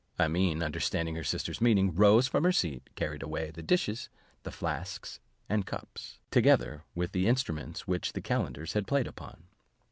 [0.19, 4.09] Amene understanding her sister's meaning, rose from her seat, carried away the dishes,
[4.41, 9.43] the flasks and cups, together with the instruments which the calenders had played upon.